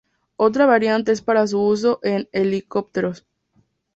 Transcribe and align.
Otra 0.35 0.65
variante 0.65 1.11
es 1.11 1.21
para 1.21 1.45
su 1.45 1.61
uso 1.61 1.99
en 2.01 2.27
helicópteros. 2.31 3.27